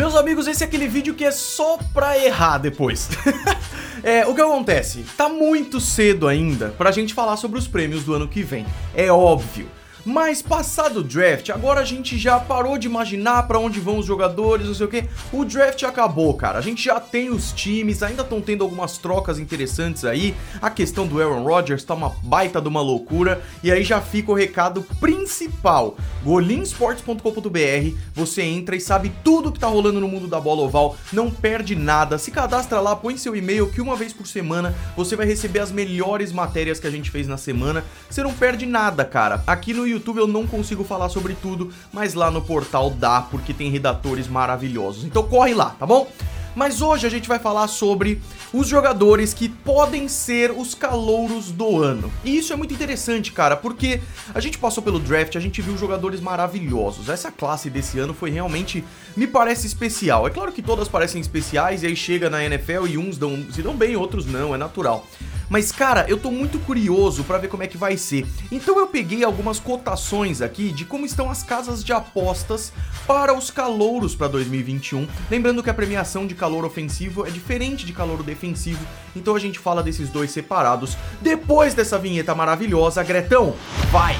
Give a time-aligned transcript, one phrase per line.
[0.00, 3.10] Meus amigos, esse é aquele vídeo que é só pra errar depois.
[4.02, 5.04] é, o que acontece?
[5.14, 8.64] Tá muito cedo ainda pra gente falar sobre os prêmios do ano que vem.
[8.94, 9.68] É óbvio.
[10.04, 14.06] Mas passado o draft, agora a gente já parou de imaginar para onde vão os
[14.06, 15.04] jogadores, não sei o que.
[15.32, 16.58] O draft acabou, cara.
[16.58, 20.34] A gente já tem os times, ainda estão tendo algumas trocas interessantes aí.
[20.60, 23.42] A questão do Aaron Rodgers tá uma baita de uma loucura.
[23.62, 25.96] E aí já fica o recado principal.
[26.24, 31.30] golinsports.com.br, você entra e sabe tudo que tá rolando no mundo da bola oval, não
[31.30, 32.18] perde nada.
[32.18, 35.72] Se cadastra lá, põe seu e-mail que uma vez por semana você vai receber as
[35.72, 37.84] melhores matérias que a gente fez na semana.
[38.08, 39.42] Você não perde nada, cara.
[39.46, 43.52] Aqui no YouTube eu não consigo falar sobre tudo, mas lá no portal dá, porque
[43.52, 45.04] tem redatores maravilhosos.
[45.04, 46.08] Então corre lá, tá bom?
[46.54, 48.20] Mas hoje a gente vai falar sobre
[48.52, 52.12] os jogadores que podem ser os calouros do ano.
[52.24, 54.00] E isso é muito interessante, cara, porque
[54.34, 57.08] a gente passou pelo draft, a gente viu jogadores maravilhosos.
[57.08, 58.84] Essa classe desse ano foi realmente,
[59.16, 60.26] me parece especial.
[60.26, 63.62] É claro que todas parecem especiais e aí chega na NFL e uns dão, se
[63.62, 65.06] dão bem, outros não, é natural.
[65.50, 68.24] Mas cara, eu tô muito curioso para ver como é que vai ser.
[68.52, 72.72] Então eu peguei algumas cotações aqui de como estão as casas de apostas
[73.04, 75.08] para os calouros para 2021.
[75.28, 79.58] Lembrando que a premiação de calor ofensivo é diferente de calor defensivo, então a gente
[79.58, 80.96] fala desses dois separados.
[81.20, 83.54] Depois dessa vinheta maravilhosa, Gretão,
[83.90, 84.16] vai!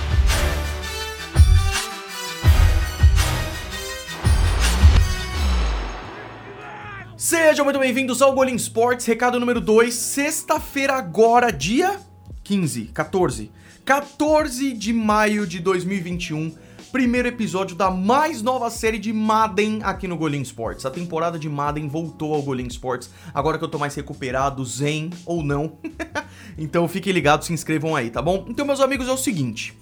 [7.31, 12.01] Sejam muito bem-vindos ao Golim Sports, recado número 2, sexta-feira agora, dia
[12.43, 13.53] 15, 14,
[13.85, 16.53] 14 de maio de 2021,
[16.91, 20.85] primeiro episódio da mais nova série de Madden aqui no Golim Sports.
[20.85, 25.11] A temporada de Madden voltou ao Golim Sports, agora que eu tô mais recuperado, zen
[25.25, 25.79] ou não.
[26.59, 28.45] então fiquem ligados, se inscrevam aí, tá bom?
[28.49, 29.73] Então, meus amigos, é o seguinte...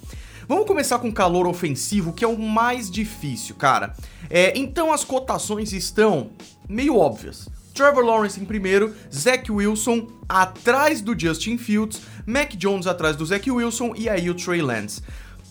[0.48, 3.94] Vamos começar com calor ofensivo, que é o mais difícil, cara.
[4.30, 6.30] É, então as cotações estão
[6.66, 7.50] meio óbvias.
[7.74, 13.48] Trevor Lawrence em primeiro, Zach Wilson atrás do Justin Fields, Mac Jones atrás do Zach
[13.50, 15.02] Wilson e aí o Trey Lance.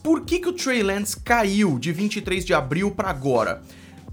[0.01, 3.61] Por que, que o Trey Lance caiu de 23 de abril para agora?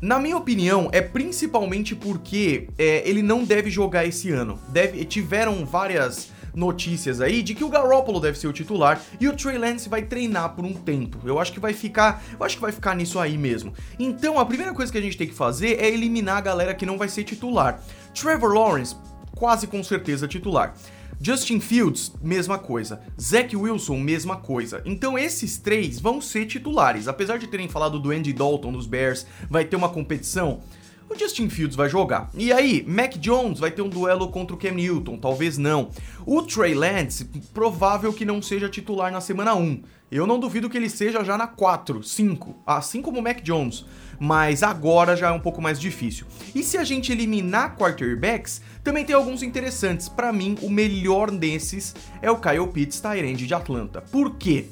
[0.03, 4.61] Na minha opinião, é principalmente porque é, ele não deve jogar esse ano.
[4.69, 9.37] Deve, tiveram várias notícias aí de que o Garoppolo deve ser o titular e o
[9.37, 11.19] Trey Lance vai treinar por um tempo.
[11.25, 13.73] Eu acho que vai ficar, eu acho que vai ficar nisso aí mesmo.
[13.99, 16.87] Então, a primeira coisa que a gente tem que fazer é eliminar a galera que
[16.87, 17.81] não vai ser titular.
[18.15, 18.97] Trevor Lawrence,
[19.35, 20.75] quase com certeza titular.
[21.21, 23.01] Justin Fields, mesma coisa.
[23.21, 24.83] Zach Wilson, mesma coisa.
[24.85, 27.09] Então esses três vão ser titulares.
[27.09, 30.61] Apesar de terem falado do Andy Dalton dos Bears, vai ter uma competição
[31.09, 32.31] o Justin Fields vai jogar.
[32.35, 35.91] E aí, Mac Jones vai ter um duelo contra o Cam Newton, talvez não.
[36.27, 39.83] O Trey Lance, provável que não seja titular na semana 1.
[40.11, 43.85] Eu não duvido que ele seja já na 4, 5, assim como o Mac Jones.
[44.19, 46.27] Mas agora já é um pouco mais difícil.
[46.55, 50.09] E se a gente eliminar quarterbacks, também tem alguns interessantes.
[50.09, 54.03] Para mim, o melhor desses é o Kyle Pitts, Tyrande de Atlanta.
[54.03, 54.69] Por quê?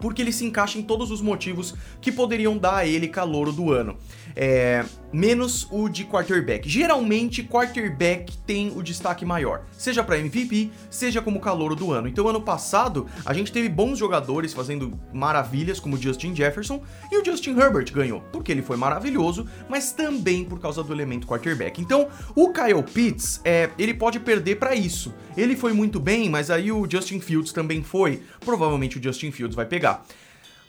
[0.00, 3.70] porque ele se encaixa em todos os motivos que poderiam dar a ele calor do
[3.70, 3.96] ano.
[4.36, 6.68] É, menos o de quarterback.
[6.68, 12.08] Geralmente, quarterback tem o destaque maior, seja para MVP, seja como calor do ano.
[12.08, 17.18] Então, ano passado, a gente teve bons jogadores fazendo maravilhas, como o Justin Jefferson, e
[17.18, 21.80] o Justin Herbert ganhou, porque ele foi maravilhoso, mas também por causa do elemento quarterback.
[21.80, 25.12] Então, o Kyle Pitts, é, ele pode perder para isso.
[25.36, 28.22] Ele foi muito bem, mas aí o Justin Fields também foi.
[28.40, 30.04] Provavelmente o Justin Fields vai pegar.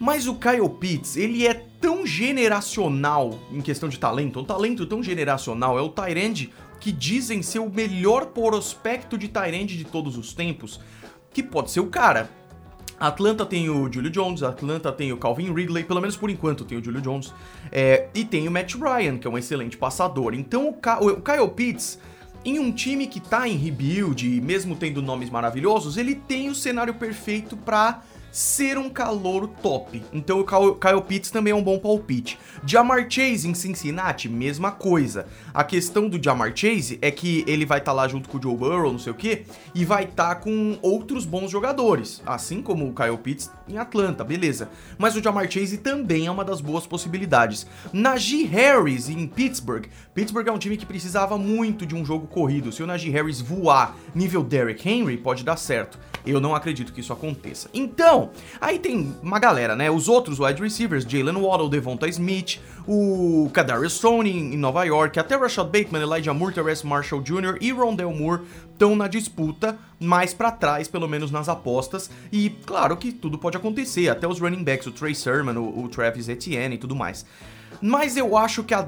[0.02, 5.04] Mas o Kyle Pitts, ele é tão generacional em questão de talento, um talento tão
[5.04, 10.34] generacional, é o Tyrande que dizem ser o melhor prospecto de Tyrande de todos os
[10.34, 10.80] tempos,
[11.32, 12.32] que pode ser o cara.
[13.00, 16.80] Atlanta tem o Julio Jones, Atlanta tem o Calvin Ridley, pelo menos por enquanto tem
[16.80, 17.32] o Julio Jones,
[17.72, 20.34] é, e tem o Matt Ryan, que é um excelente passador.
[20.34, 22.00] Então o, Ka o Kyle Pitts,
[22.44, 26.96] em um time que tá em rebuild, mesmo tendo nomes maravilhosos, ele tem o cenário
[26.96, 28.02] perfeito para
[28.32, 30.02] ser um calouro top.
[30.14, 32.40] Então o Kyle Pitts também é um bom palpite.
[32.66, 35.28] Jamar Chase em Cincinnati, mesma coisa.
[35.54, 38.42] A questão do Jamar Chase é que ele vai estar tá lá junto com o
[38.42, 39.44] Joe Burrow, não sei o que,
[39.76, 44.24] e vai estar tá com outros bons jogadores, assim como o Kyle Pitts em Atlanta,
[44.24, 44.70] beleza.
[44.98, 47.68] Mas o Jamar Chase também é uma das boas possibilidades.
[47.92, 49.86] Najee Harris em Pittsburgh.
[50.14, 52.72] Pittsburgh é um time que precisava muito de um jogo corrido.
[52.72, 56.00] Se o Najee Harris voar nível Derrick Henry, pode dar certo.
[56.26, 57.70] Eu não acredito que isso aconteça.
[57.74, 58.21] Então,
[58.60, 59.90] aí tem uma galera, né?
[59.90, 65.36] Os outros wide receivers, Jalen Waddle, Devonta Smith, o Kadarius Stone em Nova York, até
[65.36, 67.58] Rashad Bateman, Elijah Moore, Terrence Marshall Jr.
[67.62, 68.42] e Rondell Moore
[68.72, 72.10] estão na disputa, mais para trás, pelo menos nas apostas.
[72.32, 75.88] E claro que tudo pode acontecer, até os running backs, o Trey Sermon, o, o
[75.88, 77.26] Travis Etienne e tudo mais.
[77.82, 78.88] Mas eu acho que a,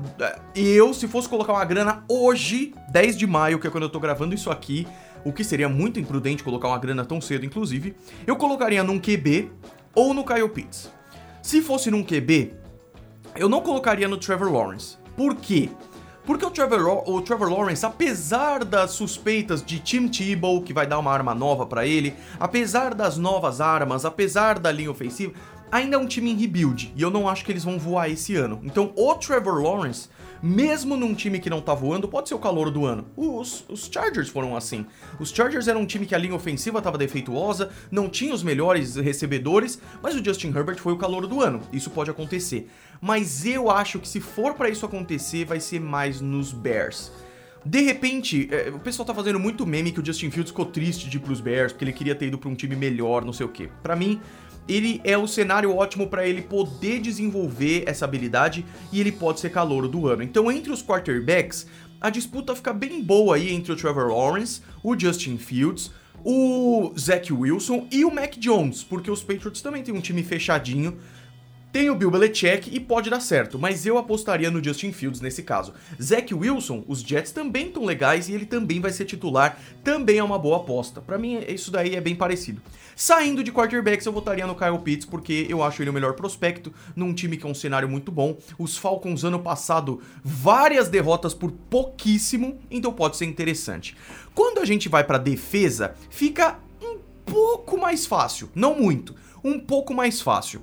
[0.55, 3.99] eu, se fosse colocar uma grana hoje, 10 de maio, que é quando eu tô
[3.99, 4.87] gravando isso aqui,
[5.23, 9.51] o que seria muito imprudente colocar uma grana tão cedo, inclusive, eu colocaria num QB
[9.95, 10.91] ou no Kyle Pitts.
[11.41, 12.53] Se fosse num QB,
[13.35, 14.97] eu não colocaria no Trevor Lawrence.
[15.15, 15.69] Por quê?
[16.25, 20.99] Porque o Trevor, o Trevor Lawrence, apesar das suspeitas de Tim Tebow, que vai dar
[20.99, 25.33] uma arma nova para ele, apesar das novas armas, apesar da linha ofensiva,
[25.69, 26.93] ainda é um time em rebuild.
[26.95, 28.61] E eu não acho que eles vão voar esse ano.
[28.63, 30.07] Então, o Trevor Lawrence
[30.43, 33.05] mesmo num time que não tá voando, pode ser o calor do ano.
[33.15, 34.85] Os, os Chargers foram assim.
[35.17, 38.97] Os Chargers eram um time que a linha ofensiva tava defeituosa, não tinha os melhores
[38.97, 41.61] recebedores, mas o Justin Herbert foi o calor do ano.
[41.71, 42.69] Isso pode acontecer.
[42.99, 47.09] Mas eu acho que se for para isso acontecer, vai ser mais nos Bears.
[47.65, 51.09] De repente, é, o pessoal tá fazendo muito meme que o Justin Fields ficou triste
[51.09, 53.45] de ir pros Bears, porque ele queria ter ido pra um time melhor, não sei
[53.45, 53.69] o quê.
[53.81, 54.19] Para mim,
[54.67, 59.49] ele é o cenário ótimo para ele poder desenvolver essa habilidade e ele pode ser
[59.49, 60.23] calouro do ano.
[60.23, 61.67] Então, entre os quarterbacks,
[61.99, 65.91] a disputa fica bem boa aí entre o Trevor Lawrence, o Justin Fields,
[66.23, 70.97] o Zach Wilson e o Mac Jones, porque os Patriots também têm um time fechadinho
[71.73, 75.41] tem o Bill Belichick e pode dar certo, mas eu apostaria no Justin Fields nesse
[75.41, 75.73] caso.
[75.99, 80.23] Zach Wilson, os Jets também estão legais e ele também vai ser titular, também é
[80.23, 81.01] uma boa aposta.
[81.01, 82.61] Para mim, isso daí é bem parecido.
[82.95, 86.71] Saindo de quarterbacks, eu votaria no Kyle Pitts, porque eu acho ele o melhor prospecto,
[86.95, 88.37] num time que é um cenário muito bom.
[88.59, 93.97] Os Falcons, ano passado, várias derrotas por pouquíssimo, então pode ser interessante.
[94.35, 99.91] Quando a gente vai para defesa, fica um pouco mais fácil, não muito, um pouco
[99.91, 100.61] mais fácil.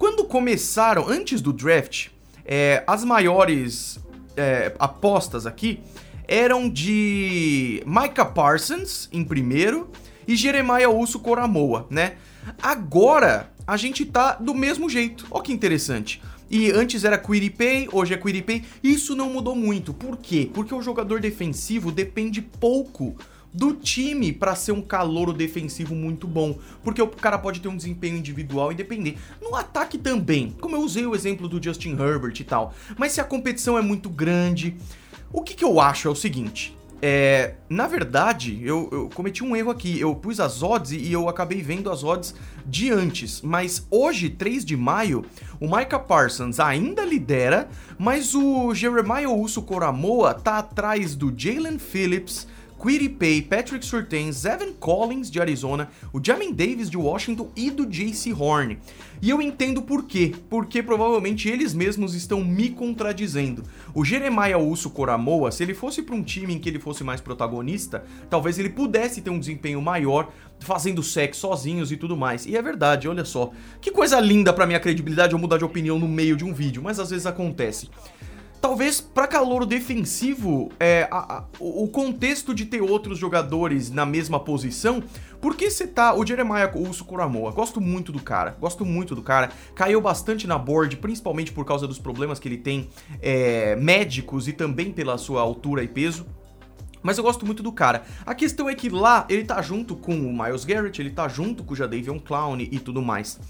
[0.00, 2.08] Quando começaram, antes do draft,
[2.42, 4.00] é, as maiores
[4.34, 5.78] é, apostas aqui
[6.26, 9.90] eram de Micah Parsons em primeiro
[10.26, 12.14] e Jeremiah Uso Coramoa, né?
[12.62, 15.26] Agora a gente tá do mesmo jeito.
[15.30, 16.22] Olha que interessante.
[16.50, 18.64] E antes era Quiripay, hoje é Quiripay.
[18.82, 19.92] Isso não mudou muito.
[19.92, 20.50] Por quê?
[20.50, 23.16] Porque o jogador defensivo depende pouco
[23.52, 27.76] do time para ser um calouro defensivo muito bom, porque o cara pode ter um
[27.76, 29.18] desempenho individual independente.
[29.40, 32.74] No ataque também, como eu usei o exemplo do Justin Herbert e tal.
[32.96, 34.76] Mas se a competição é muito grande,
[35.32, 39.56] o que, que eu acho é o seguinte: é, na verdade, eu, eu, cometi um
[39.56, 39.98] erro aqui.
[39.98, 42.34] Eu pus as odds e eu acabei vendo as odds
[42.66, 43.40] de antes.
[43.40, 45.24] Mas hoje, 3 de maio,
[45.58, 47.68] o Micah Parsons ainda lidera,
[47.98, 52.46] mas o Jeremiah Uso Coramoa tá atrás do Jalen Phillips,
[53.10, 58.32] Pay, Patrick Surtain, Evan Collins de Arizona, o Jamin Davis de Washington e do JC
[58.32, 58.78] Horn.
[59.20, 63.64] E eu entendo por quê, porque provavelmente eles mesmos estão me contradizendo.
[63.94, 67.20] O Jeremiah Uso Coramoa, se ele fosse para um time em que ele fosse mais
[67.20, 72.46] protagonista, talvez ele pudesse ter um desempenho maior, fazendo sexo sozinhos e tudo mais.
[72.46, 73.50] E é verdade, olha só.
[73.80, 76.82] Que coisa linda para minha credibilidade eu mudar de opinião no meio de um vídeo,
[76.82, 77.90] mas às vezes acontece.
[78.60, 84.38] Talvez para calor defensivo, é, a, a, o contexto de ter outros jogadores na mesma
[84.38, 85.02] posição,
[85.40, 86.14] porque você tá.
[86.14, 89.50] O Jeremiah Uso Kuramoa, gosto muito do cara, gosto muito do cara.
[89.74, 92.90] Caiu bastante na board, principalmente por causa dos problemas que ele tem
[93.22, 96.26] é, médicos e também pela sua altura e peso.
[97.02, 98.02] Mas eu gosto muito do cara.
[98.26, 101.64] A questão é que lá ele tá junto com o Miles Garrett, ele tá junto
[101.64, 103.40] com o Jadavion Clown e tudo mais.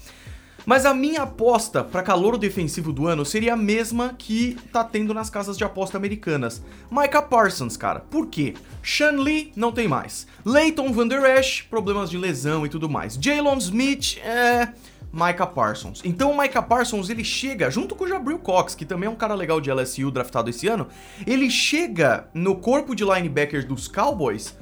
[0.65, 5.13] Mas a minha aposta para calor defensivo do ano seria a mesma que tá tendo
[5.13, 6.61] nas casas de aposta americanas.
[6.89, 7.99] Micah Parsons, cara.
[7.99, 8.53] Por quê?
[8.83, 10.27] Sean Lee não tem mais.
[10.45, 13.17] Leighton Van Der Esch, problemas de lesão e tudo mais.
[13.19, 14.69] Jalen Smith, é...
[15.13, 16.01] Micah Parsons.
[16.05, 19.15] Então o Micah Parsons, ele chega, junto com o Jabril Cox, que também é um
[19.15, 20.87] cara legal de LSU draftado esse ano,
[21.27, 24.55] ele chega no corpo de linebackers dos Cowboys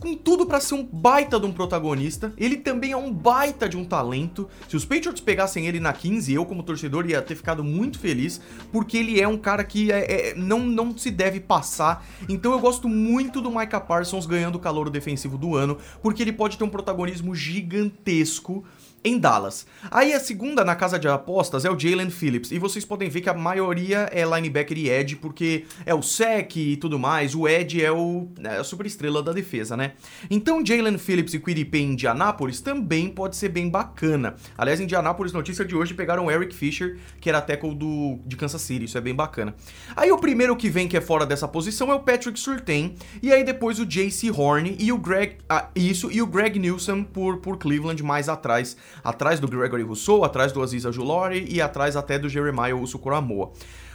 [0.00, 2.32] com tudo para ser um baita de um protagonista.
[2.36, 4.48] Ele também é um baita de um talento.
[4.68, 8.40] Se os Patriots pegassem ele na 15, eu como torcedor ia ter ficado muito feliz,
[8.72, 12.06] porque ele é um cara que é, é, não, não se deve passar.
[12.28, 16.32] Então eu gosto muito do Micah Parsons ganhando o calor defensivo do ano, porque ele
[16.32, 18.64] pode ter um protagonismo gigantesco
[19.06, 19.66] em Dallas.
[19.88, 23.20] Aí a segunda na casa de apostas é o Jalen Phillips, e vocês podem ver
[23.20, 27.46] que a maioria é linebacker e edge, porque é o sec e tudo mais, o
[27.46, 29.92] edge é, o, é a superestrela da defesa, né?
[30.28, 34.34] Então Jalen Phillips e Quiripay em Indianápolis também pode ser bem bacana.
[34.58, 38.36] Aliás, em Indianápolis, notícia de hoje, pegaram o Eric Fisher, que era tackle do, de
[38.36, 39.54] Kansas City, isso é bem bacana.
[39.94, 43.32] Aí o primeiro que vem que é fora dessa posição é o Patrick Surtain, e
[43.32, 47.36] aí depois o JC Horn e o Greg, ah, isso, e o Greg Newsom por,
[47.36, 52.18] por Cleveland mais atrás atrás do Gregory Rousseau, atrás do Aziz Ajulori e atrás até
[52.18, 53.52] do Jeremiah Uso Kuramoa.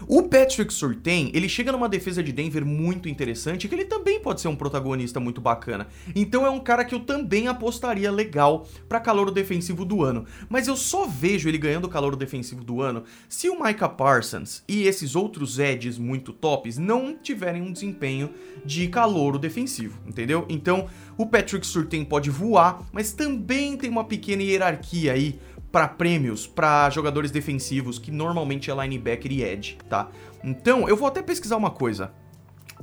[0.08, 4.42] O Patrick Surtain, ele chega numa defesa de Denver muito interessante, que ele também pode
[4.42, 5.88] ser um protagonista muito bacana.
[6.16, 10.26] Então é um cara que eu também apostaria legal para calor defensivo do ano.
[10.50, 14.84] Mas eu só vejo ele ganhando calor defensivo do ano se o Micah Parsons e
[14.84, 18.32] esses outros edges muito tops não tiverem um desempenho
[18.66, 20.46] de calor defensivo, entendeu?
[20.50, 25.40] Então o Patrick Surtain pode voar, mas também tem uma pequena hierarquia aí
[25.72, 30.10] para prêmios para jogadores defensivos, que normalmente é linebacker e edge, tá?
[30.44, 32.12] Então, eu vou até pesquisar uma coisa.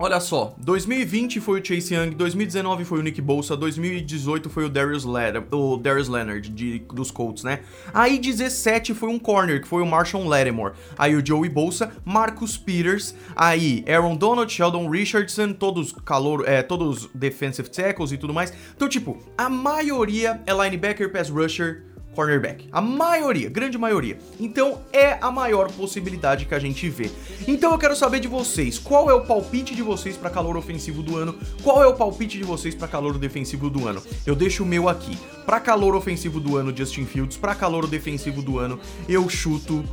[0.01, 4.69] Olha só, 2020 foi o Chase Young, 2019 foi o Nick Bolsa, 2018 foi o
[4.69, 7.63] Darius, Leonard, o Darius Leonard de, dos Colts, né?
[7.93, 10.75] Aí 17 foi um corner, que foi o Marshall Lattimore.
[10.97, 17.11] Aí o Joey Bolsa, Marcus Peters, aí Aaron Donald, Sheldon Richardson, todos calor, é, todos
[17.13, 18.53] defensive tackles e tudo mais.
[18.77, 22.69] Então, tipo, a maioria é linebacker, pass rusher, cornerback.
[22.73, 24.19] A maioria, grande maioria.
[24.41, 27.11] Então é a maior possibilidade que a gente vê.
[27.47, 31.03] Então eu quero saber de vocês, qual é o palpite de vocês para calor ofensivo
[31.03, 31.39] do ano?
[31.63, 34.03] Qual é o palpite de vocês para calor defensivo do ano?
[34.27, 35.17] Eu deixo o meu aqui.
[35.47, 37.37] Para calor ofensivo do ano, Justin Fields.
[37.37, 39.85] Para calor defensivo do ano, eu chuto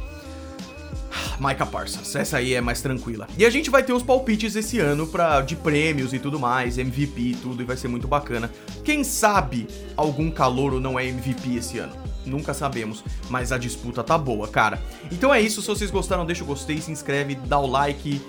[1.40, 2.16] Micah Parsons.
[2.16, 3.28] Essa aí é mais tranquila.
[3.38, 6.78] E a gente vai ter os palpites esse ano para de prêmios e tudo mais,
[6.78, 8.52] MVP e tudo, e vai ser muito bacana.
[8.84, 11.94] Quem sabe algum calouro não é MVP esse ano?
[12.26, 14.82] Nunca sabemos, mas a disputa tá boa, cara.
[15.12, 18.20] Então é isso, se vocês gostaram, deixa o gostei, se inscreve, dá o like,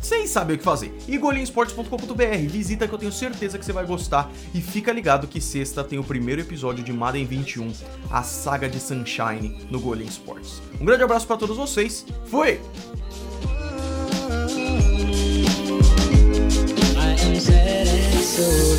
[0.00, 0.96] sem saber o que fazer.
[1.06, 4.30] E golinsports.com.br, visita que eu tenho certeza que você vai gostar.
[4.54, 7.72] E fica ligado que sexta tem o primeiro episódio de Madden 21,
[8.10, 10.62] a saga de Sunshine no Golin Sports.
[10.80, 12.60] Um grande abraço para todos vocês, fui!
[16.94, 17.14] I
[18.38, 18.71] am